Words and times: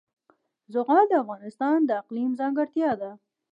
زغال 0.73 1.05
د 1.09 1.13
افغانستان 1.23 1.77
د 1.85 1.89
اقلیم 2.01 2.31
ځانګړتیا 2.39 2.91
ده. 3.01 3.11